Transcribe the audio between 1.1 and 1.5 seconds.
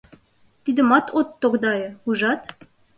от